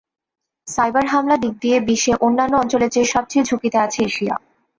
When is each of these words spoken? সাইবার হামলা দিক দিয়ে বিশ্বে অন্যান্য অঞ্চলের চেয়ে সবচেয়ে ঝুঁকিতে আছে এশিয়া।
সাইবার 0.67 1.05
হামলা 1.07 1.35
দিক 1.37 1.53
দিয়ে 1.61 1.77
বিশ্বে 1.87 2.13
অন্যান্য 2.25 2.53
অঞ্চলের 2.57 2.91
চেয়ে 2.93 3.11
সবচেয়ে 3.13 3.47
ঝুঁকিতে 3.49 3.77
আছে 3.79 3.99
এশিয়া। 4.03 4.35